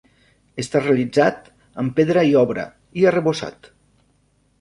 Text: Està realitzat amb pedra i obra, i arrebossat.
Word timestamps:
Està 0.61 0.79
realitzat 0.85 1.51
amb 1.83 1.93
pedra 1.99 2.23
i 2.31 2.33
obra, 2.41 2.65
i 3.03 3.05
arrebossat. 3.11 3.71